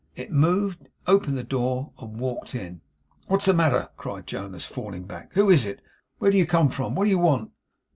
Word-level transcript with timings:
It 0.15 0.31
moved, 0.31 0.89
opened 1.05 1.37
the 1.37 1.43
door, 1.43 1.91
and 1.99 2.19
walked 2.19 2.55
in. 2.55 2.81
'What's 3.27 3.45
the 3.45 3.53
matter?' 3.53 3.89
cried 3.97 4.25
Jonas, 4.25 4.65
falling 4.65 5.03
back. 5.03 5.33
'Who 5.33 5.51
is 5.51 5.63
it? 5.63 5.79
Where 6.17 6.31
do 6.31 6.39
you 6.39 6.47
come 6.47 6.69
from? 6.69 6.95
What 6.95 7.03
do 7.03 7.11
you 7.11 7.19
want? 7.19 7.51